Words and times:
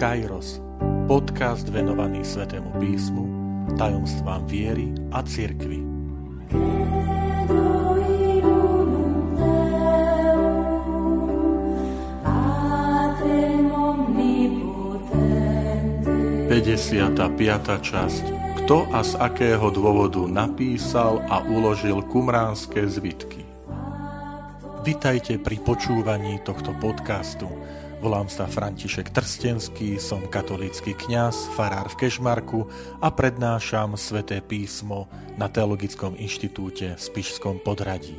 Kairos, 0.00 0.64
podcast 1.04 1.68
venovaný 1.68 2.24
Svetému 2.24 2.72
písmu, 2.80 3.24
tajomstvám 3.76 4.48
viery 4.48 4.96
a 5.12 5.20
cirkvi. 5.20 5.84
Piata 17.36 17.76
časť 17.76 18.24
Kto 18.64 18.88
a 18.96 19.04
z 19.04 19.20
akého 19.20 19.68
dôvodu 19.68 20.24
napísal 20.24 21.20
a 21.28 21.44
uložil 21.44 22.00
kumránske 22.08 22.88
zvitky? 22.88 23.44
Vitajte 24.80 25.36
pri 25.36 25.60
počúvaní 25.60 26.40
tohto 26.40 26.72
podcastu. 26.80 27.52
Volám 28.00 28.32
sa 28.32 28.48
František 28.48 29.12
Trstenský, 29.12 30.00
som 30.00 30.24
katolícky 30.24 30.96
kňaz, 30.96 31.52
farár 31.52 31.92
v 31.92 32.00
Kešmarku 32.00 32.64
a 32.96 33.12
prednášam 33.12 33.92
sväté 34.00 34.40
písmo 34.40 35.04
na 35.36 35.52
Teologickom 35.52 36.16
inštitúte 36.16 36.96
v 36.96 37.00
Spišskom 37.00 37.60
podradí. 37.60 38.16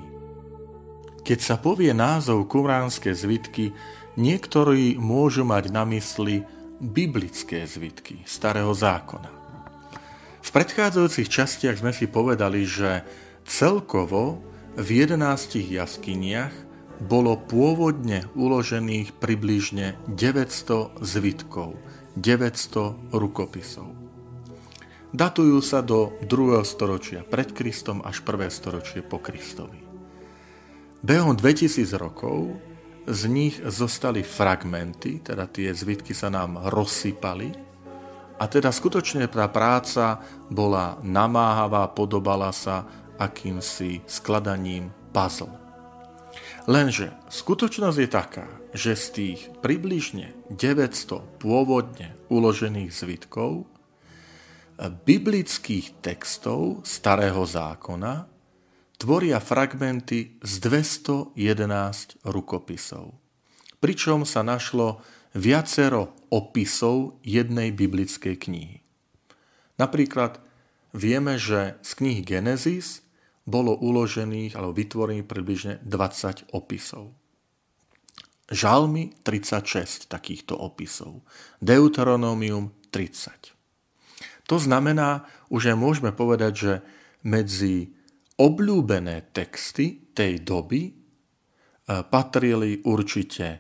Keď 1.25 1.39
sa 1.41 1.57
povie 1.57 1.97
názov 1.97 2.45
kumránske 2.45 3.09
zvitky, 3.09 3.73
niektorí 4.21 5.01
môžu 5.01 5.49
mať 5.49 5.73
na 5.73 5.81
mysli 5.89 6.45
biblické 6.77 7.65
zvitky 7.65 8.21
starého 8.29 8.77
zákona. 8.77 9.33
V 10.45 10.49
predchádzajúcich 10.61 11.25
častiach 11.25 11.81
sme 11.81 11.89
si 11.89 12.05
povedali, 12.05 12.69
že 12.69 13.01
celkovo 13.49 14.45
v 14.77 14.87
jedenástich 15.01 15.73
jaskyniach 15.73 16.69
bolo 17.01 17.33
pôvodne 17.33 18.29
uložených 18.37 19.17
približne 19.17 19.97
900 20.05 21.01
zvitkov, 21.01 21.73
900 22.13 23.09
rukopisov. 23.09 23.89
Datujú 25.11 25.59
sa 25.59 25.83
do 25.83 26.15
2. 26.23 26.61
storočia 26.63 27.25
pred 27.25 27.51
Kristom 27.51 27.99
až 28.05 28.23
1. 28.23 28.47
storočie 28.47 29.01
po 29.03 29.19
Kristovi. 29.19 29.81
Behom 31.01 31.33
2000 31.33 31.97
rokov 31.97 32.55
z 33.09 33.21
nich 33.25 33.57
zostali 33.59 34.21
fragmenty, 34.21 35.25
teda 35.25 35.49
tie 35.49 35.73
zvitky 35.73 36.13
sa 36.13 36.29
nám 36.29 36.69
rozsypali 36.69 37.49
a 38.37 38.49
teda 38.49 38.69
skutočne 38.73 39.25
tá 39.29 39.49
práca 39.49 40.21
bola 40.49 41.01
namáhavá, 41.01 41.89
podobala 41.93 42.53
sa 42.53 42.85
akýmsi 43.21 44.01
skladaním 44.09 44.89
puzzle. 45.13 45.60
Lenže 46.69 47.09
skutočnosť 47.33 47.97
je 47.97 48.09
taká, 48.09 48.47
že 48.77 48.93
z 48.93 49.05
tých 49.09 49.39
približne 49.65 50.37
900 50.53 51.41
pôvodne 51.41 52.13
uložených 52.29 52.91
zvitkov 52.93 53.65
biblických 54.77 56.01
textov 56.05 56.85
starého 56.85 57.45
zákona 57.45 58.29
tvoria 59.01 59.41
fragmenty 59.41 60.37
z 60.41 60.53
211 60.61 62.21
rukopisov. 62.29 63.17
Pričom 63.81 64.25
sa 64.29 64.45
našlo 64.45 65.01
viacero 65.33 66.13
opisov 66.29 67.17
jednej 67.25 67.73
biblickej 67.73 68.37
knihy. 68.37 68.77
Napríklad 69.81 70.37
vieme, 70.93 71.41
že 71.41 71.81
z 71.81 71.91
knihy 71.97 72.21
Genesis 72.21 73.01
bolo 73.45 73.73
uložených 73.77 74.53
alebo 74.53 74.75
vytvorených 74.75 75.27
približne 75.27 75.73
20 75.83 76.53
opisov. 76.53 77.15
Žalmy 78.51 79.23
36 79.23 80.11
takýchto 80.11 80.59
opisov. 80.59 81.23
Deuteronomium 81.63 82.75
30. 82.91 83.55
To 84.51 84.59
znamená, 84.59 85.23
už 85.47 85.71
aj 85.71 85.77
môžeme 85.79 86.11
povedať, 86.11 86.53
že 86.53 86.73
medzi 87.23 87.95
obľúbené 88.35 89.31
texty 89.31 90.11
tej 90.11 90.43
doby 90.43 90.91
e, 90.91 90.93
patrili 92.03 92.83
určite 92.83 93.47
e, 93.47 93.59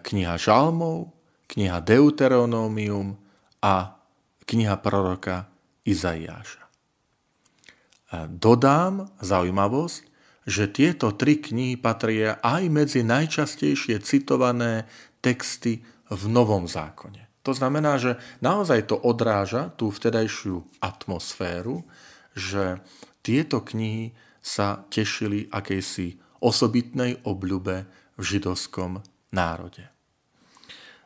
kniha 0.00 0.40
Žalmov, 0.40 1.12
kniha 1.52 1.84
Deuteronomium 1.84 3.20
a 3.60 4.00
kniha 4.48 4.80
proroka 4.80 5.52
Izaiáša. 5.84 6.63
Dodám 8.28 9.10
zaujímavosť, 9.18 10.02
že 10.44 10.68
tieto 10.68 11.16
tri 11.16 11.40
knihy 11.40 11.80
patria 11.80 12.36
aj 12.44 12.62
medzi 12.68 13.00
najčastejšie 13.00 14.00
citované 14.04 14.84
texty 15.24 15.80
v 16.12 16.22
Novom 16.28 16.68
zákone. 16.68 17.24
To 17.44 17.52
znamená, 17.52 18.00
že 18.00 18.16
naozaj 18.40 18.88
to 18.88 18.96
odráža 18.96 19.72
tú 19.76 19.92
vtedajšiu 19.92 20.64
atmosféru, 20.80 21.84
že 22.32 22.80
tieto 23.24 23.60
knihy 23.64 24.16
sa 24.44 24.84
tešili 24.92 25.48
akejsi 25.48 26.20
osobitnej 26.44 27.24
obľube 27.24 27.88
v 28.16 28.22
židovskom 28.22 29.00
národe. 29.32 29.88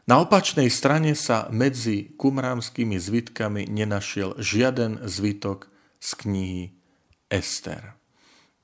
Na 0.08 0.24
opačnej 0.24 0.72
strane 0.72 1.12
sa 1.12 1.46
medzi 1.52 2.16
kumrámskymi 2.16 2.96
zvitkami 2.96 3.68
nenašiel 3.68 4.40
žiaden 4.40 5.04
zvitok 5.04 5.70
z 6.00 6.10
knihy 6.24 6.64
Ester. 7.28 7.94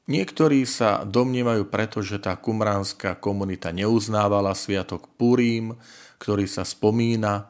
Niektorí 0.05 0.69
sa 0.69 1.01
domnievajú 1.01 1.65
preto, 1.73 2.05
že 2.05 2.21
tá 2.21 2.37
kumránska 2.37 3.17
komunita 3.17 3.73
neuznávala 3.73 4.53
sviatok 4.53 5.09
Purim, 5.17 5.73
ktorý 6.21 6.45
sa 6.45 6.61
spomína 6.61 7.41
e, 7.41 7.45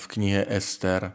v 0.00 0.04
knihe 0.16 0.48
Ester. 0.48 1.12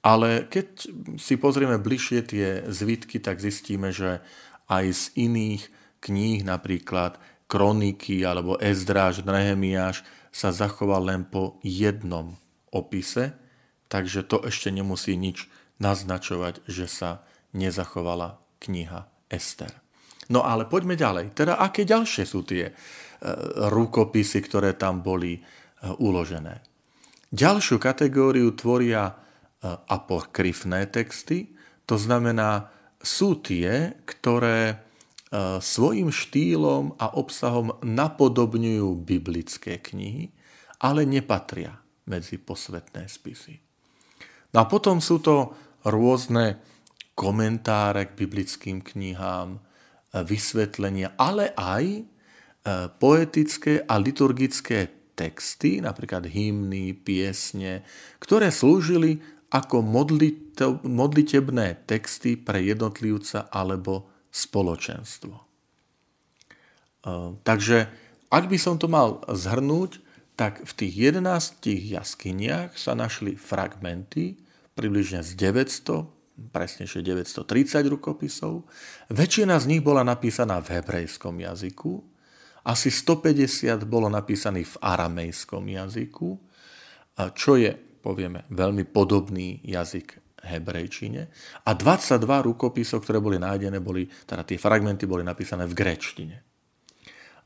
Ale 0.00 0.48
keď 0.48 0.88
si 1.20 1.36
pozrieme 1.36 1.76
bližšie 1.76 2.20
tie 2.24 2.48
zvitky, 2.72 3.20
tak 3.20 3.44
zistíme, 3.44 3.92
že 3.92 4.24
aj 4.72 4.84
z 4.88 5.04
iných 5.28 5.68
kníh, 6.00 6.40
napríklad 6.48 7.20
Kroniky 7.44 8.24
alebo 8.24 8.56
Ezdráž, 8.56 9.20
Nehemiáš, 9.20 10.00
sa 10.32 10.48
zachoval 10.54 11.12
len 11.12 11.22
po 11.28 11.60
jednom 11.60 12.40
opise, 12.72 13.36
takže 13.92 14.24
to 14.24 14.40
ešte 14.46 14.70
nemusí 14.72 15.18
nič 15.18 15.50
naznačovať, 15.82 16.64
že 16.70 16.86
sa 16.86 17.26
nezachovala 17.52 18.38
kniha 18.60 19.00
Ester. 19.26 19.72
No 20.30 20.46
ale 20.46 20.68
poďme 20.70 20.94
ďalej. 20.94 21.34
Teda 21.34 21.58
aké 21.58 21.82
ďalšie 21.82 22.24
sú 22.28 22.46
tie 22.46 22.70
e, 22.70 22.72
rukopisy, 23.72 24.38
ktoré 24.46 24.78
tam 24.78 25.02
boli 25.02 25.34
e, 25.34 25.40
uložené? 25.98 26.62
Ďalšiu 27.34 27.82
kategóriu 27.82 28.54
tvoria 28.54 29.10
e, 29.10 29.14
apokryfné 29.66 30.86
texty, 30.92 31.50
to 31.88 31.98
znamená, 31.98 32.70
sú 33.00 33.40
tie, 33.40 33.96
ktoré 34.04 34.86
svojim 35.62 36.10
štýlom 36.10 36.98
a 36.98 37.14
obsahom 37.14 37.78
napodobňujú 37.86 38.98
biblické 39.06 39.78
knihy, 39.78 40.34
ale 40.82 41.06
nepatria 41.06 41.78
medzi 42.10 42.34
posvetné 42.34 43.06
spisy. 43.06 43.62
No 44.50 44.62
a 44.62 44.66
potom 44.66 44.98
sú 44.98 45.22
to 45.22 45.54
rôzne 45.86 46.58
komentáre 47.20 48.08
k 48.08 48.16
biblickým 48.16 48.80
knihám, 48.80 49.60
e, 49.60 49.60
vysvetlenia, 50.24 51.12
ale 51.20 51.52
aj 51.52 51.84
e, 51.84 52.02
poetické 52.96 53.84
a 53.84 54.00
liturgické 54.00 54.88
texty, 55.12 55.84
napríklad 55.84 56.24
hymny, 56.24 56.96
piesne, 56.96 57.84
ktoré 58.16 58.48
slúžili 58.48 59.20
ako 59.52 59.84
modlitebné 60.80 61.84
texty 61.84 62.40
pre 62.40 62.64
jednotlivca 62.64 63.52
alebo 63.52 64.08
spoločenstvo. 64.32 65.36
E, 65.36 65.44
takže 67.44 67.78
ak 68.32 68.48
by 68.48 68.56
som 68.56 68.80
to 68.80 68.88
mal 68.88 69.20
zhrnúť, 69.28 70.00
tak 70.40 70.64
v 70.64 70.72
tých 70.72 71.20
11 71.20 71.60
jaskyniach 72.00 72.80
sa 72.80 72.96
našli 72.96 73.36
fragmenty 73.36 74.40
približne 74.72 75.20
z 75.20 75.36
900 75.36 76.19
presnejšie 76.48 77.04
930 77.04 77.84
rukopisov. 77.92 78.64
Väčšina 79.12 79.60
z 79.60 79.68
nich 79.68 79.82
bola 79.84 80.00
napísaná 80.00 80.64
v 80.64 80.80
hebrejskom 80.80 81.36
jazyku, 81.36 82.00
asi 82.60 82.92
150 82.92 83.88
bolo 83.88 84.12
napísaných 84.12 84.76
v 84.76 84.80
aramejskom 84.84 85.64
jazyku, 85.64 86.28
čo 87.32 87.52
je, 87.56 87.72
povieme, 88.04 88.44
veľmi 88.52 88.84
podobný 88.84 89.64
jazyk 89.64 90.40
hebrejčine. 90.44 91.28
A 91.64 91.70
22 91.72 92.20
rukopisov, 92.20 93.00
ktoré 93.04 93.16
boli 93.20 93.40
nájdené, 93.40 93.80
boli, 93.80 94.08
teda 94.28 94.44
tie 94.44 94.60
fragmenty 94.60 95.08
boli 95.08 95.24
napísané 95.24 95.64
v 95.64 95.72
grečtine. 95.72 96.36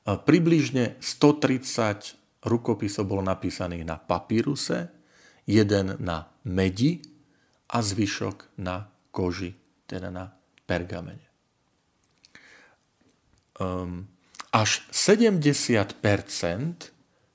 Približne 0.03 0.99
130 0.99 2.43
rukopisov 2.51 3.07
bolo 3.07 3.23
napísaných 3.23 3.87
na 3.87 3.97
papíruse, 3.97 4.91
jeden 5.47 5.95
na 6.03 6.27
medi, 6.51 7.01
a 7.71 7.79
zvyšok 7.81 8.59
na 8.61 8.89
koži, 9.15 9.55
teda 9.87 10.11
na 10.11 10.35
pergamene. 10.67 11.27
Um, 13.55 14.11
až 14.51 14.83
70% 14.91 15.95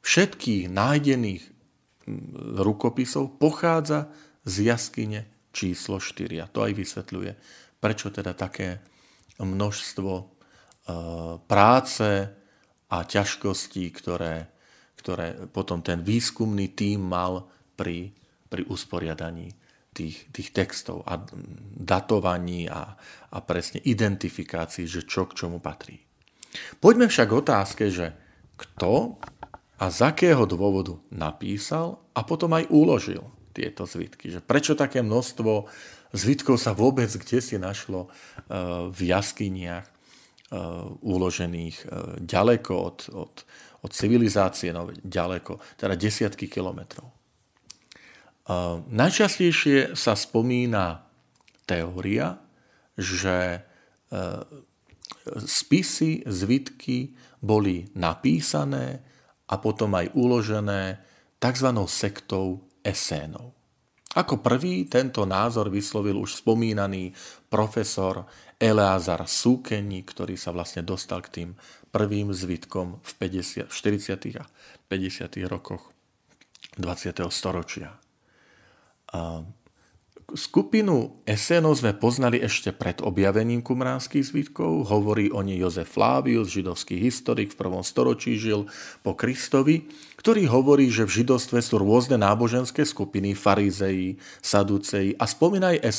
všetkých 0.04 0.64
nájdených 0.72 1.44
rukopisov 2.60 3.40
pochádza 3.40 4.10
z 4.48 4.72
jaskyne 4.72 5.28
číslo 5.52 6.00
4. 6.00 6.44
A 6.44 6.48
to 6.48 6.64
aj 6.64 6.74
vysvetľuje, 6.74 7.32
prečo 7.80 8.08
teda 8.10 8.34
také 8.34 8.80
množstvo 9.40 10.12
e, 10.16 10.26
práce 11.44 12.10
a 12.90 12.98
ťažkostí, 13.06 13.86
ktoré, 13.94 14.50
ktoré 14.98 15.48
potom 15.52 15.84
ten 15.84 16.02
výskumný 16.02 16.74
tím 16.74 17.08
mal 17.08 17.48
pri, 17.76 18.12
pri 18.50 18.66
usporiadaní 18.68 19.54
tých, 19.94 20.30
tých 20.30 20.50
textov 20.54 21.04
a 21.06 21.20
datovaní 21.76 22.70
a, 22.70 22.96
a 23.34 23.38
presne 23.42 23.82
identifikácii, 23.84 24.86
že 24.86 25.06
čo 25.06 25.26
k 25.26 25.36
čomu 25.36 25.58
patrí. 25.60 26.00
Poďme 26.82 27.10
však 27.10 27.28
k 27.30 27.40
otázke, 27.40 27.84
že 27.94 28.14
kto 28.58 29.22
a 29.80 29.86
z 29.88 30.00
akého 30.04 30.44
dôvodu 30.44 31.00
napísal 31.14 32.04
a 32.12 32.22
potom 32.26 32.52
aj 32.58 32.68
uložil 32.68 33.24
tieto 33.56 33.88
zvitky. 33.88 34.34
Že 34.34 34.40
prečo 34.44 34.74
také 34.76 35.00
množstvo 35.00 35.70
zvitkov 36.14 36.58
sa 36.58 36.74
vôbec 36.74 37.10
kde 37.10 37.40
si 37.40 37.56
našlo 37.56 38.08
e, 38.08 38.10
v 38.90 39.00
jaskyniach 39.08 39.86
e, 39.86 39.92
uložených 41.06 41.78
e, 41.80 41.86
ďaleko 42.24 42.74
od, 42.74 43.00
od, 43.14 43.34
od 43.86 43.92
civilizácie, 43.94 44.74
no 44.74 44.90
ďaleko, 44.92 45.62
teda 45.78 45.96
desiatky 45.96 46.50
kilometrov. 46.50 47.19
Najčastejšie 48.90 49.94
sa 49.94 50.18
spomína 50.18 51.06
teória, 51.70 52.42
že 52.98 53.62
spisy, 55.30 56.26
zvitky 56.26 57.14
boli 57.38 57.86
napísané 57.94 59.06
a 59.46 59.62
potom 59.62 59.94
aj 59.94 60.18
uložené 60.18 60.98
tzv. 61.38 61.70
sektou 61.86 62.66
esénov. 62.82 63.54
Ako 64.18 64.42
prvý 64.42 64.90
tento 64.90 65.22
názor 65.30 65.70
vyslovil 65.70 66.18
už 66.18 66.42
spomínaný 66.42 67.14
profesor 67.46 68.26
Eleazar 68.58 69.30
Súkeni, 69.30 70.02
ktorý 70.02 70.34
sa 70.34 70.50
vlastne 70.50 70.82
dostal 70.82 71.22
k 71.22 71.30
tým 71.30 71.50
prvým 71.94 72.34
zvitkom 72.34 72.98
v 73.06 73.12
50, 73.30 73.70
40. 73.70 74.42
a 74.42 74.50
50. 74.90 75.46
rokoch 75.46 75.94
20. 76.82 77.22
storočia. 77.30 78.09
Skupinu 80.30 81.26
esenov 81.26 81.82
sme 81.82 81.98
poznali 81.98 82.38
ešte 82.38 82.70
pred 82.70 83.02
objavením 83.02 83.66
kumránskych 83.66 84.30
zvitkov. 84.30 84.86
Hovorí 84.86 85.34
o 85.34 85.42
nej 85.42 85.58
Jozef 85.58 85.98
Flavius, 85.98 86.54
židovský 86.54 87.02
historik, 87.02 87.50
v 87.50 87.58
prvom 87.58 87.82
storočí 87.82 88.38
žil 88.38 88.70
po 89.02 89.18
Kristovi, 89.18 89.90
ktorý 90.22 90.46
hovorí, 90.46 90.94
že 90.94 91.10
v 91.10 91.24
židovstve 91.24 91.66
sú 91.66 91.82
rôzne 91.82 92.22
náboženské 92.22 92.86
skupiny, 92.86 93.34
farizeji, 93.34 94.22
saduceji 94.38 95.18
a 95.18 95.26
spomína 95.26 95.74
aj 95.74 95.90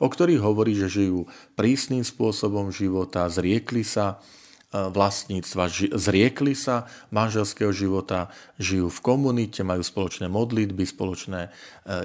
o 0.00 0.08
ktorých 0.08 0.40
hovorí, 0.40 0.72
že 0.72 0.88
žijú 0.88 1.28
prísnym 1.52 2.00
spôsobom 2.00 2.72
života, 2.72 3.28
zriekli 3.28 3.84
sa 3.84 4.24
vlastníctva, 4.70 5.66
zriekli 5.98 6.54
sa 6.54 6.86
manželského 7.10 7.74
života, 7.74 8.30
žijú 8.54 8.86
v 8.86 9.02
komunite, 9.02 9.66
majú 9.66 9.82
spoločné 9.82 10.30
modlitby, 10.30 10.86
spoločné 10.86 11.40
e, 11.46 11.50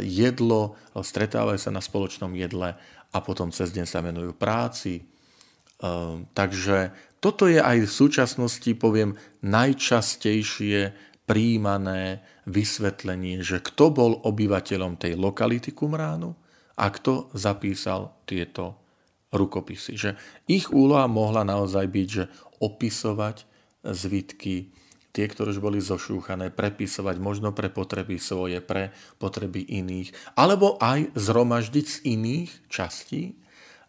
jedlo, 0.02 0.74
stretávajú 0.98 1.62
sa 1.62 1.70
na 1.70 1.78
spoločnom 1.78 2.34
jedle 2.34 2.74
a 3.14 3.18
potom 3.22 3.54
cez 3.54 3.70
deň 3.70 3.86
sa 3.86 4.02
venujú 4.02 4.34
práci. 4.34 4.98
E, 4.98 5.04
takže 6.34 6.90
toto 7.22 7.46
je 7.46 7.62
aj 7.62 7.86
v 7.86 7.90
súčasnosti, 7.90 8.72
poviem, 8.82 9.14
najčastejšie 9.46 10.98
príjmané 11.30 12.26
vysvetlenie, 12.50 13.46
že 13.46 13.62
kto 13.62 13.94
bol 13.94 14.12
obyvateľom 14.26 14.98
tej 14.98 15.14
lokality 15.18 15.70
Kumránu 15.70 16.34
a 16.82 16.86
kto 16.90 17.30
zapísal 17.38 18.14
tieto 18.26 18.85
rukopisy. 19.34 19.98
Že 19.98 20.10
ich 20.46 20.70
úloha 20.70 21.10
mohla 21.10 21.42
naozaj 21.48 21.86
byť, 21.88 22.08
že 22.08 22.24
opisovať 22.62 23.46
zvitky, 23.86 24.74
tie, 25.16 25.26
ktoré 25.32 25.56
už 25.56 25.64
boli 25.64 25.80
zošúchané, 25.80 26.52
prepisovať 26.52 27.16
možno 27.22 27.56
pre 27.56 27.72
potreby 27.72 28.20
svoje, 28.20 28.60
pre 28.60 28.92
potreby 29.22 29.64
iných, 29.64 30.12
alebo 30.36 30.76
aj 30.82 31.16
zhromaždiť 31.16 31.86
z 31.86 31.98
iných 32.04 32.52
častí 32.68 33.38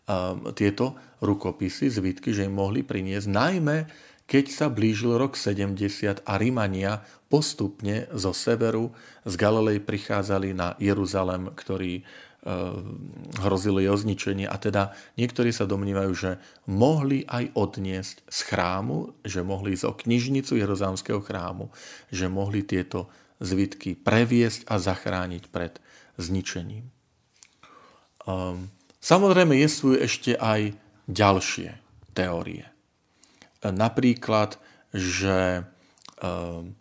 um, 0.06 0.54
tieto 0.54 0.94
rukopisy, 1.18 1.90
zvitky, 1.90 2.30
že 2.30 2.46
im 2.46 2.54
mohli 2.54 2.86
priniesť, 2.86 3.26
najmä 3.26 3.78
keď 4.26 4.44
sa 4.50 4.66
blížil 4.66 5.14
rok 5.14 5.38
70 5.38 6.26
a 6.26 6.32
Rímania 6.34 7.06
postupne 7.30 8.10
zo 8.10 8.34
severu 8.34 8.90
z 9.22 9.34
Galilei 9.38 9.78
prichádzali 9.78 10.50
na 10.50 10.74
Jeruzalem, 10.82 11.54
ktorý 11.54 12.02
hrozilo 13.43 13.82
jej 13.82 13.90
ozničenie 13.90 14.46
a 14.46 14.54
teda 14.54 14.94
niektorí 15.19 15.50
sa 15.50 15.66
domnívajú, 15.66 16.12
že 16.14 16.31
mohli 16.70 17.26
aj 17.26 17.50
odniesť 17.58 18.22
z 18.22 18.38
chrámu, 18.46 19.19
že 19.26 19.43
mohli 19.43 19.75
ísť 19.75 19.87
o 19.90 19.98
knižnicu 19.98 20.54
Jeruzalemského 20.54 21.19
chrámu, 21.19 21.75
že 22.14 22.31
mohli 22.31 22.62
tieto 22.62 23.10
zvitky 23.43 23.98
previesť 23.98 24.62
a 24.70 24.78
zachrániť 24.78 25.50
pred 25.50 25.82
zničením. 26.22 26.87
Ehm, 28.26 28.70
samozrejme, 29.02 29.58
sú 29.66 29.99
ešte 29.99 30.38
aj 30.38 30.72
ďalšie 31.10 31.75
teórie. 32.14 32.70
Napríklad, 33.66 34.62
že 34.94 35.66
ehm, 36.22 36.78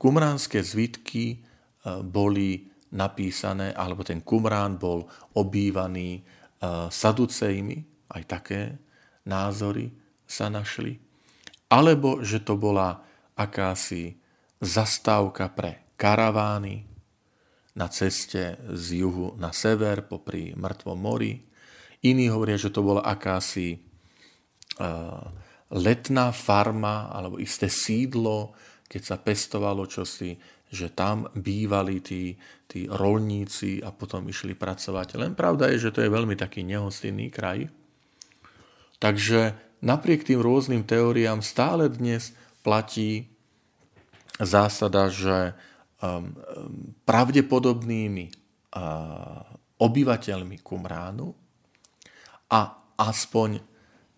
kumránske 0.00 0.64
zvitky 0.64 1.24
eh, 1.36 2.00
boli 2.00 2.75
napísané, 2.94 3.74
alebo 3.74 4.06
ten 4.06 4.22
Kumrán 4.22 4.78
bol 4.78 5.06
obývaný 5.34 6.22
uh, 6.22 6.86
saducejmi, 6.86 7.76
aj 8.14 8.22
také 8.26 8.60
názory 9.26 9.90
sa 10.26 10.46
našli. 10.46 10.98
Alebo 11.66 12.22
že 12.22 12.42
to 12.42 12.54
bola 12.54 13.02
akási 13.34 14.14
zastávka 14.62 15.50
pre 15.50 15.94
karavány 15.98 16.86
na 17.76 17.90
ceste 17.92 18.56
z 18.72 19.04
juhu 19.04 19.36
na 19.36 19.52
sever 19.52 20.06
popri 20.06 20.56
mŕtvom 20.56 20.96
mori. 20.96 21.44
Iní 22.06 22.32
hovoria, 22.32 22.56
že 22.56 22.72
to 22.72 22.80
bola 22.80 23.04
akási 23.04 23.82
uh, 24.78 25.20
letná 25.74 26.30
farma 26.30 27.10
alebo 27.10 27.42
isté 27.42 27.66
sídlo, 27.66 28.54
keď 28.86 29.02
sa 29.02 29.16
pestovalo 29.18 29.86
čosi 29.86 30.56
že 30.66 30.90
tam 30.90 31.30
bývali 31.30 32.02
tí, 32.02 32.34
tí 32.66 32.90
rolníci 32.90 33.78
a 33.82 33.94
potom 33.94 34.26
išli 34.26 34.58
pracovať. 34.58 35.18
Len 35.18 35.32
pravda 35.38 35.70
je, 35.70 35.88
že 35.88 35.94
to 35.94 36.02
je 36.02 36.10
veľmi 36.10 36.34
taký 36.34 36.66
nehostinný 36.66 37.30
kraj. 37.30 37.70
Takže 38.98 39.54
napriek 39.84 40.26
tým 40.26 40.42
rôznym 40.42 40.82
teóriám 40.82 41.44
stále 41.44 41.86
dnes 41.86 42.34
platí 42.66 43.30
zásada, 44.42 45.06
že 45.06 45.54
um, 46.02 46.34
pravdepodobnými 47.06 48.26
uh, 48.26 49.46
obyvateľmi 49.78 50.56
Kumránu 50.66 51.30
a 52.50 52.60
aspoň 52.98 53.62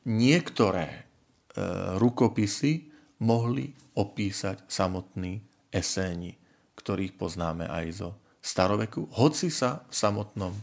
niektoré 0.08 0.86
uh, 0.88 2.00
rukopisy 2.00 2.88
mohli 3.18 3.74
opísať 3.98 4.66
samotný 4.70 5.42
eséni, 5.74 6.38
ktorých 6.78 7.18
poznáme 7.18 7.66
aj 7.66 7.86
zo 7.92 8.10
staroveku, 8.38 9.10
hoci 9.18 9.50
sa 9.50 9.82
v 9.90 9.94
samotnom 9.94 10.54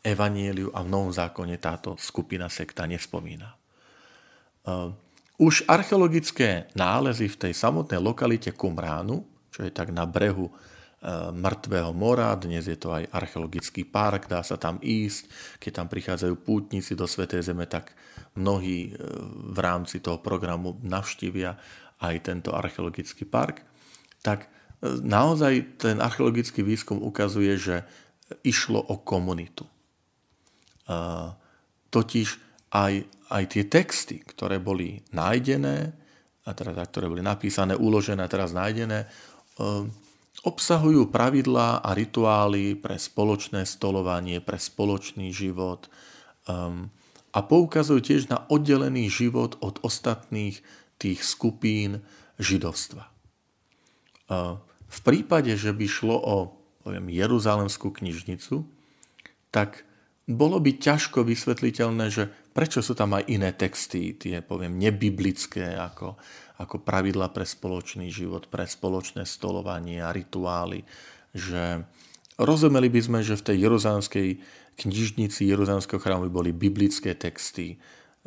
evanieliu 0.00 0.72
a 0.72 0.80
v 0.80 0.88
Novom 0.88 1.12
zákone 1.12 1.60
táto 1.60 1.94
skupina 2.00 2.48
sekta 2.48 2.88
nespomína. 2.88 3.52
Ehm, 4.64 4.96
už 5.40 5.68
archeologické 5.68 6.68
nálezy 6.76 7.28
v 7.28 7.48
tej 7.48 7.52
samotnej 7.56 8.00
lokalite 8.00 8.52
Kumránu, 8.52 9.24
čo 9.52 9.64
je 9.64 9.72
tak 9.72 9.92
na 9.92 10.08
brehu 10.08 10.48
ehm, 10.48 11.36
mŕtvého 11.36 11.92
mora, 11.92 12.32
dnes 12.40 12.64
je 12.64 12.80
to 12.80 12.96
aj 12.96 13.12
archeologický 13.12 13.84
park, 13.84 14.26
dá 14.26 14.40
sa 14.40 14.56
tam 14.56 14.80
ísť. 14.80 15.28
Keď 15.60 15.72
tam 15.76 15.86
prichádzajú 15.92 16.34
pútnici 16.40 16.96
do 16.96 17.04
Svetej 17.04 17.52
Zeme, 17.52 17.68
tak 17.68 17.92
mnohí 18.40 18.92
ehm, 18.92 19.52
v 19.52 19.58
rámci 19.60 20.00
toho 20.00 20.16
programu 20.24 20.80
navštívia 20.80 21.60
aj 22.00 22.14
tento 22.24 22.50
archeologický 22.56 23.28
park 23.28 23.70
tak 24.20 24.46
e, 24.46 24.48
naozaj 25.00 25.80
ten 25.80 25.96
archeologický 25.98 26.64
výskum 26.64 27.00
ukazuje, 27.00 27.56
že 27.56 27.76
išlo 28.44 28.80
o 28.80 29.00
komunitu. 29.00 29.64
E, 29.64 29.72
totiž 31.90 32.28
aj, 32.70 32.92
aj 33.32 33.44
tie 33.50 33.64
texty, 33.66 34.22
ktoré 34.22 34.62
boli 34.62 35.02
nájdené, 35.10 35.92
a 36.46 36.50
teda 36.56 36.86
ktoré 36.86 37.10
boli 37.10 37.24
napísané, 37.24 37.76
uložené 37.76 38.24
a 38.24 38.32
teraz 38.32 38.52
nájdené, 38.52 39.04
e, 39.04 39.08
obsahujú 40.40 41.12
pravidlá 41.12 41.84
a 41.84 41.90
rituály 41.92 42.72
pre 42.72 42.96
spoločné 42.96 43.68
stolovanie, 43.68 44.40
pre 44.40 44.56
spoločný 44.56 45.36
život 45.36 45.92
a 47.30 47.38
poukazujú 47.44 48.00
tiež 48.00 48.22
na 48.32 48.48
oddelený 48.48 49.12
život 49.12 49.60
od 49.60 49.84
ostatných 49.84 50.64
tých 51.00 51.24
skupín 51.24 52.04
židovstva. 52.36 53.08
V 54.90 54.98
prípade, 55.00 55.56
že 55.56 55.72
by 55.72 55.86
šlo 55.88 56.16
o 56.20 56.36
poviem, 56.80 57.12
Jeruzalemskú 57.12 57.92
knižnicu, 57.92 58.64
tak 59.52 59.84
bolo 60.30 60.62
by 60.62 60.78
ťažko 60.78 61.26
vysvetliteľné, 61.26 62.06
že 62.08 62.30
prečo 62.54 62.80
sú 62.80 62.96
tam 62.96 63.18
aj 63.18 63.28
iné 63.28 63.50
texty, 63.52 64.14
tie 64.14 64.40
poviem 64.40 64.78
nebiblické, 64.78 65.74
ako, 65.76 66.16
ako 66.62 66.76
pravidla 66.80 67.28
pre 67.34 67.44
spoločný 67.44 68.08
život, 68.08 68.46
pre 68.48 68.64
spoločné 68.64 69.26
stolovanie 69.26 70.00
a 70.00 70.14
rituály, 70.14 70.86
že 71.34 71.84
rozumeli 72.38 72.88
by 72.88 73.00
sme, 73.02 73.18
že 73.20 73.38
v 73.38 73.46
tej 73.52 73.56
jeruzalemskej 73.68 74.28
knižnici 74.80 75.44
Jeruzalemského 75.44 76.00
chrámu 76.00 76.30
by 76.30 76.32
boli 76.32 76.50
biblické 76.56 77.12
texty, 77.12 77.76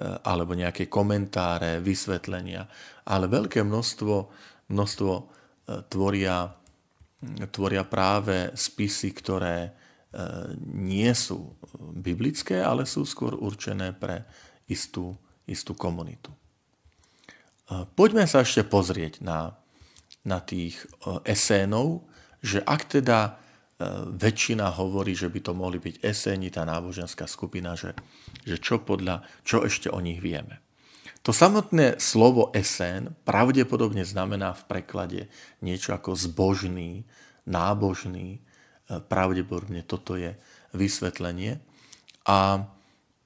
alebo 0.01 0.57
nejaké 0.57 0.89
komentáre, 0.89 1.77
vysvetlenia, 1.77 2.65
ale 3.05 3.29
veľké 3.29 3.61
množstvo, 3.61 4.15
množstvo 4.73 5.13
e, 5.13 5.23
tvoria, 5.85 6.49
tvoria 7.53 7.83
práve 7.85 8.49
spisy, 8.57 9.13
ktoré 9.13 9.57
nie 10.69 11.09
sú 11.17 11.57
biblické, 11.97 12.61
ale 12.61 12.85
sú 12.85 13.01
skôr 13.01 13.33
určené 13.33 13.97
pre 13.97 14.21
istú, 14.69 15.17
istú 15.49 15.73
komunitu. 15.73 16.29
Poďme 17.97 18.29
sa 18.29 18.45
ešte 18.45 18.61
pozrieť 18.61 19.25
na, 19.25 19.57
na 20.21 20.37
tých 20.37 20.77
esénov, 21.25 22.05
že 22.45 22.61
ak 22.61 23.01
teda 23.01 23.41
väčšina 24.13 24.69
hovorí, 24.75 25.13
že 25.15 25.29
by 25.29 25.39
to 25.39 25.53
mohli 25.55 25.79
byť 25.79 26.03
eséni, 26.03 26.49
tá 26.53 26.63
náboženská 26.67 27.27
skupina, 27.29 27.75
že, 27.77 27.95
že 28.43 28.59
čo 28.59 28.81
podľa, 28.81 29.23
čo 29.43 29.63
ešte 29.63 29.87
o 29.91 29.99
nich 30.03 30.19
vieme. 30.19 30.59
To 31.23 31.31
samotné 31.31 32.03
slovo 32.03 32.51
esén 32.51 33.15
pravdepodobne 33.23 34.03
znamená 34.03 34.51
v 34.51 34.63
preklade 34.67 35.21
niečo 35.63 35.95
ako 35.95 36.19
zbožný, 36.19 37.07
nábožný, 37.47 38.43
pravdepodobne 39.07 39.87
toto 39.87 40.19
je 40.19 40.35
vysvetlenie. 40.75 41.63
A 42.27 42.67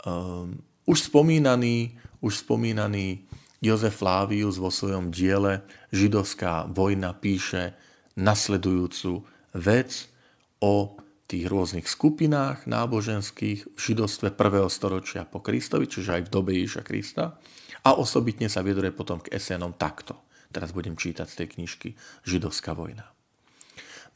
um, 0.06 0.62
už 0.86 1.10
spomínaný, 1.10 1.98
už 2.22 2.46
spomínaný 2.46 3.26
Jozef 3.62 3.98
Flavius 3.98 4.62
vo 4.62 4.70
svojom 4.70 5.10
diele 5.10 5.66
Židovská 5.90 6.70
vojna 6.70 7.18
píše 7.18 7.74
nasledujúcu 8.14 9.26
vec 9.58 10.06
o 10.64 10.98
tých 11.28 11.46
rôznych 11.52 11.86
skupinách 11.86 12.66
náboženských 12.72 13.76
v 13.76 13.80
židovstve 13.80 14.32
prvého 14.32 14.72
storočia 14.72 15.28
po 15.28 15.44
Kristovi, 15.44 15.86
čiže 15.92 16.18
aj 16.18 16.22
v 16.28 16.34
dobe 16.34 16.56
Ježiša 16.56 16.84
Krista. 16.88 17.36
A 17.84 18.00
osobitne 18.00 18.48
sa 18.48 18.64
vyjadruje 18.64 18.96
potom 18.96 19.20
k 19.20 19.36
esénom 19.36 19.76
takto. 19.76 20.16
Teraz 20.48 20.72
budem 20.72 20.96
čítať 20.96 21.28
z 21.28 21.38
tej 21.44 21.48
knižky 21.60 21.90
Židovská 22.24 22.72
vojna. 22.72 23.12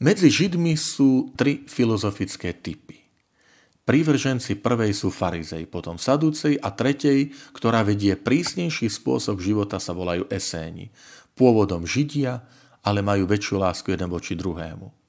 Medzi 0.00 0.32
Židmi 0.32 0.72
sú 0.74 1.36
tri 1.36 1.68
filozofické 1.68 2.56
typy. 2.58 2.96
Prívrženci 3.82 4.62
prvej 4.62 4.94
sú 4.96 5.12
farizej, 5.12 5.68
potom 5.68 6.00
sadúcej 6.00 6.56
a 6.56 6.72
tretej, 6.72 7.34
ktorá 7.52 7.84
vedie 7.84 8.14
prísnejší 8.16 8.88
spôsob 8.88 9.42
života, 9.42 9.76
sa 9.82 9.92
volajú 9.92 10.30
eséni. 10.32 10.94
Pôvodom 11.36 11.84
Židia, 11.84 12.40
ale 12.86 13.02
majú 13.04 13.28
väčšiu 13.28 13.58
lásku 13.58 13.90
jeden 13.92 14.08
voči 14.08 14.38
druhému. 14.38 15.01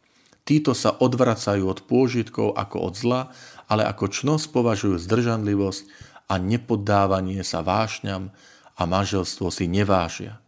Títo 0.44 0.76
sa 0.76 0.92
odvracajú 0.92 1.64
od 1.64 1.80
pôžitkov 1.88 2.56
ako 2.60 2.92
od 2.92 2.94
zla, 3.00 3.22
ale 3.72 3.88
ako 3.88 4.12
čnosť 4.12 4.52
považujú 4.52 5.00
zdržanlivosť 5.00 5.84
a 6.28 6.36
nepoddávanie 6.36 7.42
sa 7.48 7.64
vášňam 7.64 8.32
a 8.76 8.82
manželstvo 8.84 9.48
si 9.52 9.72
nevážia. 9.72 10.40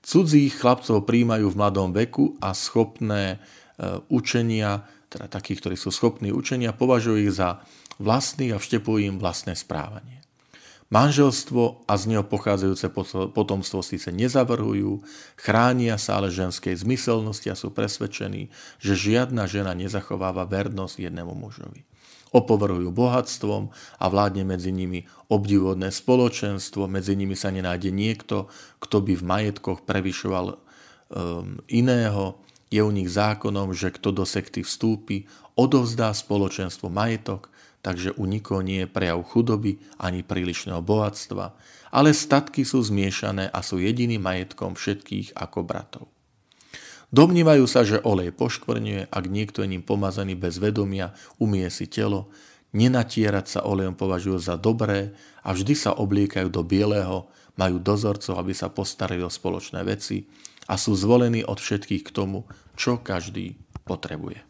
Cudzích 0.00 0.56
chlapcov 0.56 1.04
príjmajú 1.04 1.52
v 1.52 1.58
mladom 1.58 1.92
veku 1.92 2.40
a 2.40 2.56
schopné 2.56 3.42
Eh, 3.78 4.02
učenia, 4.10 4.82
teda 5.06 5.30
takých, 5.30 5.62
ktorí 5.62 5.76
sú 5.78 5.94
schopní 5.94 6.34
učenia, 6.34 6.74
považujú 6.74 7.22
ich 7.22 7.30
za 7.30 7.62
vlastných 8.02 8.50
a 8.50 8.58
vštepujú 8.58 9.06
im 9.06 9.22
vlastné 9.22 9.54
správanie. 9.54 10.18
Manželstvo 10.88 11.84
a 11.84 12.00
z 12.00 12.16
neho 12.16 12.24
pochádzajúce 12.24 12.88
potomstvo 13.36 13.84
síce 13.84 14.08
nezavrhujú, 14.08 15.04
chránia 15.36 16.00
sa 16.00 16.16
ale 16.16 16.32
ženskej 16.32 16.80
zmyselnosti 16.80 17.52
a 17.52 17.56
sú 17.60 17.68
presvedčení, 17.68 18.48
že 18.80 18.96
žiadna 18.96 19.44
žena 19.44 19.76
nezachováva 19.76 20.48
vernosť 20.48 20.96
jednému 21.04 21.36
mužovi. 21.36 21.84
Opovrhujú 22.32 22.88
bohatstvom 22.88 23.68
a 24.00 24.04
vládne 24.08 24.48
medzi 24.48 24.72
nimi 24.72 25.04
obdivodné 25.28 25.92
spoločenstvo, 25.92 26.88
medzi 26.88 27.12
nimi 27.12 27.36
sa 27.36 27.52
nenájde 27.52 27.92
niekto, 27.92 28.48
kto 28.80 29.04
by 29.04 29.12
v 29.12 29.24
majetkoch 29.28 29.84
prevyšoval 29.84 30.56
um, 30.56 31.60
iného, 31.68 32.40
je 32.72 32.80
u 32.80 32.92
nich 32.92 33.12
zákonom, 33.12 33.76
že 33.76 33.92
kto 33.92 34.12
do 34.12 34.24
sekty 34.28 34.64
vstúpi, 34.64 35.28
odovzdá 35.56 36.12
spoločenstvo 36.16 36.92
majetok, 36.92 37.52
takže 37.82 38.14
u 38.18 38.24
nikoho 38.26 38.60
nie 38.60 38.84
je 38.84 38.88
prejav 38.90 39.22
chudoby 39.24 39.78
ani 39.96 40.26
prílišného 40.26 40.82
bohatstva, 40.82 41.54
ale 41.94 42.12
statky 42.12 42.66
sú 42.66 42.84
zmiešané 42.84 43.48
a 43.48 43.58
sú 43.64 43.80
jediným 43.80 44.20
majetkom 44.20 44.76
všetkých 44.76 45.34
ako 45.38 45.64
bratov. 45.64 46.04
Domnívajú 47.08 47.64
sa, 47.64 47.88
že 47.88 48.04
olej 48.04 48.36
poškvrňuje, 48.36 49.08
ak 49.08 49.24
niekto 49.32 49.64
je 49.64 49.72
ním 49.72 49.80
pomazaný 49.80 50.36
bez 50.36 50.60
vedomia, 50.60 51.16
umie 51.40 51.64
si 51.72 51.88
telo, 51.88 52.28
nenatierať 52.76 53.46
sa 53.48 53.60
olejom 53.64 53.96
považujú 53.96 54.36
za 54.36 54.60
dobré 54.60 55.16
a 55.40 55.56
vždy 55.56 55.72
sa 55.72 55.96
obliekajú 55.96 56.52
do 56.52 56.60
bieleho, 56.60 57.32
majú 57.56 57.80
dozorcov, 57.80 58.36
aby 58.36 58.52
sa 58.52 58.68
postarali 58.68 59.24
o 59.24 59.32
spoločné 59.32 59.80
veci, 59.88 60.28
a 60.68 60.76
sú 60.76 60.92
zvolení 60.92 61.40
od 61.48 61.56
všetkých 61.56 62.04
k 62.04 62.12
tomu, 62.12 62.44
čo 62.76 63.00
každý 63.00 63.56
potrebuje. 63.88 64.44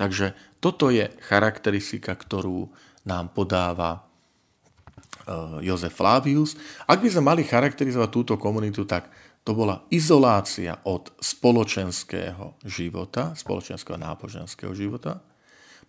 Takže 0.00 0.32
toto 0.64 0.88
je 0.88 1.12
charakteristika, 1.28 2.16
ktorú 2.16 2.72
nám 3.04 3.36
podáva 3.36 4.00
e, 4.00 4.00
Jozef 5.68 5.92
Flavius. 6.00 6.56
Ak 6.88 7.04
by 7.04 7.12
sme 7.12 7.28
mali 7.28 7.44
charakterizovať 7.44 8.08
túto 8.08 8.34
komunitu, 8.40 8.88
tak 8.88 9.12
to 9.44 9.52
bola 9.52 9.84
izolácia 9.92 10.80
od 10.88 11.12
spoločenského 11.20 12.56
života, 12.64 13.36
spoločenského 13.36 14.00
náboženského 14.00 14.72
života. 14.72 15.20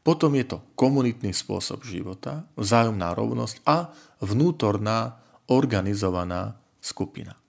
Potom 0.03 0.36
je 0.36 0.44
to 0.44 0.58
komunitný 0.75 1.32
spôsob 1.32 1.88
života, 1.88 2.44
vzájomná 2.60 3.15
rovnosť 3.15 3.63
a 3.63 3.96
vnútorná 4.20 5.24
organizovaná 5.48 6.60
skupina. 6.84 7.39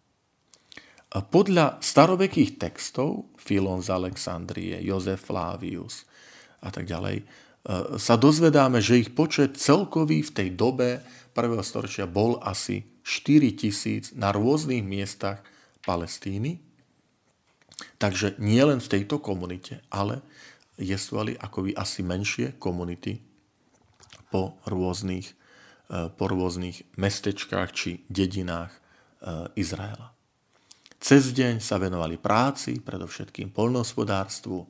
Podľa 1.13 1.83
starovekých 1.83 2.57
textov, 2.57 3.29
Filon 3.35 3.83
z 3.83 3.89
Alexandrie, 3.93 4.79
Jozef 4.81 5.27
Flavius 5.29 6.09
a 6.63 6.71
tak 6.71 6.87
ďalej, 6.87 7.23
e, 7.23 7.25
sa 7.99 8.15
dozvedáme, 8.15 8.79
že 8.79 9.03
ich 9.03 9.11
počet 9.13 9.59
celkový 9.59 10.23
v 10.23 10.31
tej 10.31 10.49
dobe 10.55 11.03
prvého 11.35 11.61
storočia 11.67 12.07
bol 12.07 12.39
asi 12.41 12.87
4 13.03 13.59
tisíc 13.59 14.15
na 14.15 14.31
rôznych 14.31 14.87
miestach 14.87 15.43
Palestíny. 15.83 16.63
Takže 17.99 18.39
nie 18.39 18.63
len 18.63 18.79
v 18.79 18.91
tejto 18.99 19.19
komunite, 19.19 19.83
ale 19.91 20.23
jestvovali 20.79 21.35
akoby 21.35 21.75
asi 21.75 22.07
menšie 22.07 22.55
komunity 22.63 23.19
po 24.31 24.57
rôznych, 24.65 25.35
e, 25.91 26.09
po 26.09 26.25
rôznych 26.31 26.87
mestečkách 26.95 27.69
či 27.75 27.91
dedinách 28.07 28.71
e, 28.71 28.79
Izraela. 29.59 30.15
Cez 31.03 31.35
deň 31.35 31.59
sa 31.59 31.83
venovali 31.83 32.15
práci, 32.15 32.79
predovšetkým 32.79 33.51
polnohospodárstvu. 33.51 34.63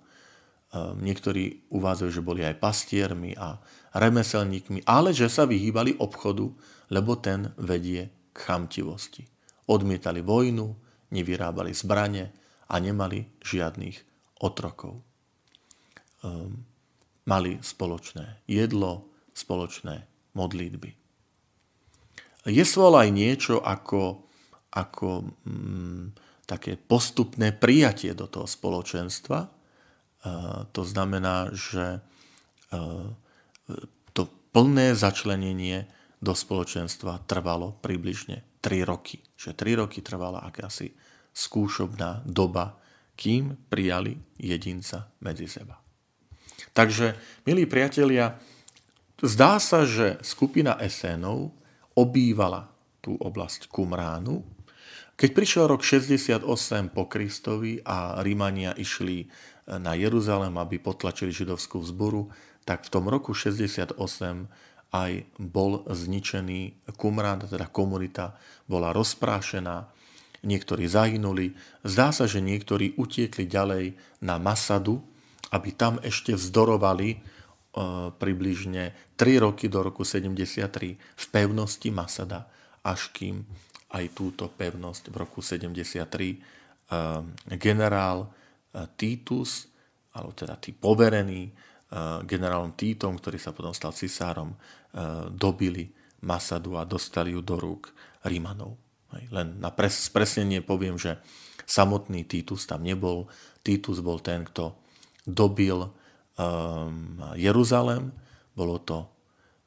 Ehm, 0.73 1.05
niektorí 1.05 1.69
uvádzajú, 1.69 2.11
že 2.11 2.25
boli 2.25 2.41
aj 2.49 2.57
pastiermi 2.57 3.37
a 3.37 3.61
remeselníkmi, 3.93 4.89
ale 4.89 5.13
že 5.13 5.29
sa 5.29 5.45
vyhýbali 5.45 6.01
obchodu, 6.01 6.49
lebo 6.89 7.13
ten 7.21 7.53
vedie 7.61 8.09
k 8.33 8.37
chamtivosti. 8.41 9.29
Odmietali 9.69 10.25
vojnu, 10.25 10.73
nevyrábali 11.13 11.77
zbrane 11.77 12.33
a 12.73 12.75
nemali 12.81 13.21
žiadnych 13.45 14.01
otrokov. 14.41 14.97
Um, 16.25 16.65
mali 17.29 17.61
spoločné 17.61 18.41
jedlo, 18.49 19.13
spoločné 19.37 20.09
modlitby. 20.33 20.91
Je 22.49 22.65
svol 22.65 22.97
aj 22.97 23.09
niečo 23.13 23.61
ako, 23.61 24.25
ako 24.73 25.37
mm, 25.45 26.05
také 26.49 26.81
postupné 26.81 27.53
prijatie 27.53 28.17
do 28.17 28.25
toho 28.25 28.49
spoločenstva. 28.49 29.62
E, 30.23 30.31
to 30.71 30.83
znamená, 30.87 31.51
že 31.51 31.99
e, 31.99 32.01
to 34.15 34.23
plné 34.55 34.95
začlenenie 34.95 35.91
do 36.23 36.33
spoločenstva 36.33 37.27
trvalo 37.27 37.75
približne 37.83 38.47
3 38.63 38.87
roky. 38.87 39.19
Že 39.35 39.51
3 39.59 39.81
roky 39.83 39.99
trvala 39.99 40.47
akási 40.47 40.95
skúšobná 41.35 42.23
doba, 42.23 42.79
kým 43.19 43.59
prijali 43.67 44.17
jedinca 44.39 45.11
medzi 45.19 45.51
seba. 45.51 45.83
Takže, 46.73 47.19
milí 47.45 47.67
priatelia, 47.67 48.39
zdá 49.19 49.59
sa, 49.59 49.85
že 49.85 50.23
skupina 50.23 50.79
Esénov 50.79 51.53
obývala 51.93 52.71
tú 53.03 53.19
oblasť 53.19 53.67
Kumránu, 53.69 54.47
Keď 55.13 55.31
prišiel 55.39 55.65
rok 55.71 55.85
68 55.85 56.43
po 56.91 57.07
Kristovi 57.07 57.79
a 57.85 58.19
Rímania 58.25 58.75
išli 58.75 59.29
na 59.67 59.93
Jeruzalém, 59.95 60.55
aby 60.59 60.83
potlačili 60.83 61.31
židovskú 61.31 61.83
vzboru, 61.83 62.31
tak 62.67 62.87
v 62.87 62.93
tom 62.93 63.07
roku 63.11 63.35
68 63.35 63.99
aj 64.93 65.13
bol 65.41 65.87
zničený 65.89 66.93
Qumran, 67.01 67.43
teda 67.49 67.71
komunita 67.73 68.37
bola 68.69 68.93
rozprášená, 68.93 69.89
niektorí 70.45 70.85
zahynuli. 70.91 71.57
Zdá 71.87 72.13
sa, 72.13 72.29
že 72.29 72.45
niektorí 72.45 72.99
utiekli 72.99 73.49
ďalej 73.49 73.97
na 74.21 74.37
Masadu, 74.37 75.01
aby 75.55 75.71
tam 75.73 76.03
ešte 76.03 76.35
vzdorovali 76.35 77.09
e, 77.15 77.19
približne 78.13 78.93
3 79.17 79.45
roky 79.49 79.71
do 79.71 79.81
roku 79.81 80.05
73 80.05 80.99
v 80.99 81.25
pevnosti 81.31 81.89
Masada, 81.89 82.51
až 82.83 83.09
kým 83.15 83.47
aj 83.93 84.05
túto 84.17 84.49
pevnosť 84.49 85.13
v 85.13 85.17
roku 85.21 85.45
73 85.45 86.01
eh, 86.01 86.37
generál 87.61 88.33
Titus, 88.97 89.69
alebo 90.17 90.33
teda 90.33 90.57
tí 90.57 90.73
poverení 90.73 91.49
eh, 91.49 92.21
generálom 92.25 92.73
Títom, 92.77 93.21
ktorý 93.21 93.39
sa 93.41 93.53
potom 93.53 93.73
stal 93.77 93.93
cisárom, 93.93 94.55
dobili 95.33 95.89
Masadu 96.29 96.77
a 96.77 96.85
dostali 96.85 97.33
ju 97.33 97.41
do 97.41 97.57
rúk 97.57 97.97
Rímanov. 98.29 98.77
Len 99.33 99.57
na 99.57 99.73
spresnenie 99.89 100.61
poviem, 100.61 101.01
že 101.01 101.17
samotný 101.65 102.29
Titus 102.29 102.69
tam 102.69 102.85
nebol. 102.85 103.25
Titus 103.65 104.05
bol 104.05 104.21
ten, 104.21 104.45
kto 104.45 104.77
dobil 105.25 105.89
Jeruzalem. 107.41 108.13
Bolo 108.53 108.85
to 108.85 109.13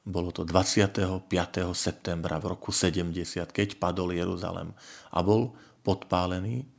bolo 0.05 0.29
to 0.29 0.45
25. 0.45 1.25
septembra 1.73 2.37
v 2.37 2.53
roku 2.53 2.69
70, 2.69 3.25
keď 3.49 3.81
padol 3.81 4.13
Jeruzalem 4.13 4.69
a 5.09 5.19
bol 5.25 5.57
podpálený 5.81 6.69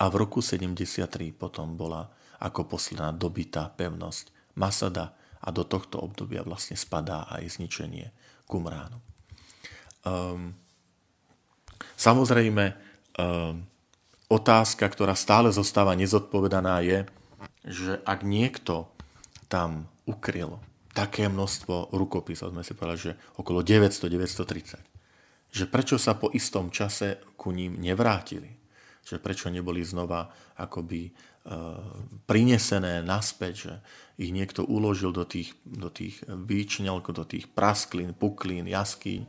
a 0.00 0.04
v 0.08 0.14
roku 0.16 0.40
73 0.40 1.04
potom 1.36 1.76
bola 1.76 2.08
ako 2.40 2.64
posledná 2.64 3.12
dobitá 3.12 3.68
pevnosť 3.68 4.56
Masada 4.56 5.12
a 5.44 5.48
do 5.52 5.64
tohto 5.64 6.00
obdobia 6.00 6.40
vlastne 6.40 6.76
spadá 6.76 7.28
aj 7.28 7.60
zničenie 7.60 8.08
Kumránu. 8.48 8.96
Um, 10.04 10.56
samozrejme, 12.00 12.72
um, 13.20 13.64
otázka, 14.32 14.88
ktorá 14.88 15.12
stále 15.12 15.52
zostáva 15.52 15.92
nezodpovedaná 15.96 16.80
je, 16.80 16.98
že 17.68 18.00
ak 18.08 18.24
niekto 18.24 18.88
tam 19.52 19.84
ukryl 20.08 20.60
také 20.96 21.28
množstvo 21.28 21.92
rukopisov, 21.92 22.52
sme 22.52 22.64
si 22.64 22.72
povedali, 22.72 23.12
že 23.12 23.18
okolo 23.36 23.60
900-930. 23.60 24.80
Že 25.50 25.64
prečo 25.68 25.96
sa 26.00 26.16
po 26.16 26.32
istom 26.32 26.72
čase 26.72 27.20
ku 27.36 27.52
ním 27.52 27.78
nevrátili. 27.78 28.59
Že 29.04 29.16
prečo 29.18 29.48
neboli 29.48 29.82
znova 29.82 30.28
akoby 30.56 31.08
e, 31.08 31.10
prinesené 32.24 33.00
naspäť, 33.02 33.54
že 33.56 33.72
ich 34.20 34.30
niekto 34.30 34.64
uložil 34.68 35.10
do 35.10 35.24
tých, 35.24 35.56
do 35.64 35.88
tých 35.88 36.20
výčňalkov, 36.28 37.12
do 37.16 37.24
tých 37.24 37.48
prasklín, 37.48 38.12
puklín, 38.12 38.68
jaskýň 38.68 39.24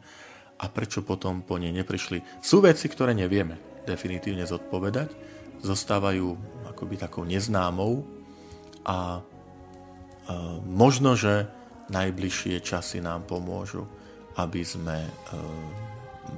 a 0.62 0.66
prečo 0.70 1.02
potom 1.02 1.42
po 1.42 1.58
nej 1.58 1.74
neprišli. 1.74 2.44
Sú 2.44 2.62
veci, 2.62 2.86
ktoré 2.86 3.18
nevieme 3.18 3.58
definitívne 3.88 4.46
zodpovedať, 4.46 5.10
zostávajú 5.66 6.38
akoby 6.70 7.02
takou 7.02 7.26
neznámou 7.26 8.06
a 8.86 9.26
možno, 10.66 11.18
že 11.18 11.50
najbližšie 11.90 12.62
časy 12.62 13.02
nám 13.02 13.26
pomôžu, 13.26 13.86
aby 14.38 14.62
sme 14.62 15.06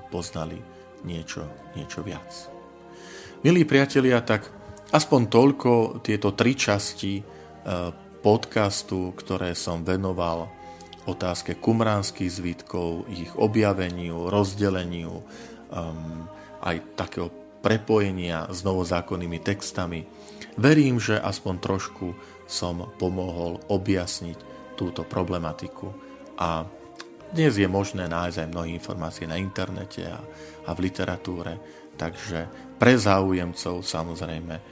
poznali 0.10 0.58
niečo, 1.04 1.46
niečo 1.76 2.02
viac. 2.02 2.32
Milí 3.44 3.68
priatelia, 3.68 4.24
tak 4.24 4.48
aspoň 4.96 5.28
toľko 5.28 6.00
tieto 6.00 6.32
tri 6.32 6.56
časti 6.56 7.20
podcastu, 8.24 9.12
ktoré 9.20 9.52
som 9.52 9.84
venoval 9.84 10.48
otázke 11.12 11.60
kumránskych 11.60 12.32
zvitkov, 12.40 13.04
ich 13.12 13.28
objaveniu, 13.36 14.32
rozdeleniu, 14.32 15.28
aj 16.64 16.96
takého 16.96 17.28
prepojenia 17.60 18.48
s 18.48 18.64
novozákonnými 18.64 19.44
textami. 19.44 20.08
Verím, 20.56 21.04
že 21.04 21.20
aspoň 21.20 21.56
trošku 21.60 22.16
som 22.48 22.96
pomohol 22.96 23.60
objasniť 23.68 24.40
túto 24.80 25.04
problematiku 25.04 25.92
a 26.40 26.64
dnes 27.36 27.60
je 27.60 27.68
možné 27.68 28.08
nájsť 28.08 28.40
aj 28.40 28.52
mnohé 28.56 28.68
informácie 28.72 29.28
na 29.28 29.36
internete 29.36 30.08
a, 30.08 30.22
a 30.64 30.72
v 30.72 30.80
literatúre, 30.86 31.60
takže 31.98 32.46
pre 32.84 33.00
záujemcov 33.00 33.80
samozrejme 33.80 34.60
e, 34.60 34.64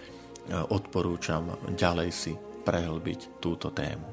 odporúčam 0.76 1.48
ďalej 1.80 2.12
si 2.12 2.36
prehlbiť 2.36 3.40
túto 3.40 3.72
tému. 3.72 4.04